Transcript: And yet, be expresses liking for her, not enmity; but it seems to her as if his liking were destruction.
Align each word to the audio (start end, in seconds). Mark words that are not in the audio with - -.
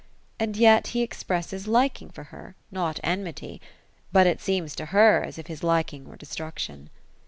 And 0.39 0.57
yet, 0.57 0.89
be 0.93 1.03
expresses 1.03 1.67
liking 1.67 2.09
for 2.09 2.23
her, 2.33 2.55
not 2.71 2.99
enmity; 3.03 3.61
but 4.11 4.25
it 4.25 4.41
seems 4.41 4.73
to 4.77 4.85
her 4.87 5.21
as 5.21 5.37
if 5.37 5.45
his 5.45 5.61
liking 5.61 6.05
were 6.05 6.15
destruction. 6.15 6.89